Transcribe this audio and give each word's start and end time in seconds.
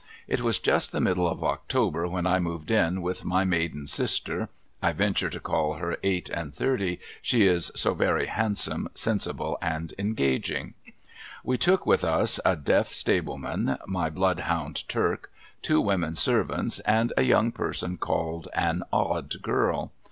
It 0.27 0.41
was 0.41 0.57
just 0.57 0.91
the 0.91 0.99
middle 0.99 1.27
of 1.29 1.43
October 1.43 2.07
when 2.07 2.25
I 2.25 2.39
moved 2.39 2.71
in 2.71 3.03
with 3.03 3.23
my 3.23 3.43
maiden 3.43 3.85
sister 3.85 4.49
(I 4.81 4.93
venture 4.93 5.29
to 5.29 5.39
call 5.39 5.75
her 5.75 5.95
eight 6.01 6.27
and 6.29 6.55
thirty, 6.55 6.99
she 7.21 7.45
is 7.45 7.71
so 7.75 7.93
very 7.93 8.25
iiandsome, 8.25 8.87
sensible, 8.97 9.59
and 9.61 9.93
engaging). 9.99 10.73
We 11.43 11.59
took 11.59 11.85
with 11.85 12.03
us, 12.03 12.39
a 12.43 12.55
deaf 12.55 12.91
stable 12.91 13.37
man, 13.37 13.77
my 13.85 14.09
bloodhound 14.09 14.89
Turk, 14.89 15.31
two 15.61 15.79
women 15.79 16.15
servants, 16.15 16.79
and 16.79 17.13
a 17.15 17.21
young 17.21 17.51
j)erson 17.51 17.99
called 17.99 18.47
an 18.55 18.81
Odd 18.91 19.39
Girl. 19.43 19.91